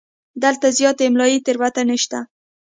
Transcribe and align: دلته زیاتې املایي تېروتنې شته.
دلته 0.43 0.67
زیاتې 0.77 1.01
املایي 1.07 1.39
تېروتنې 1.45 1.97
شته. 2.03 2.19